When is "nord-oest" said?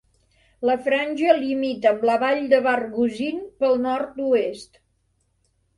3.89-4.85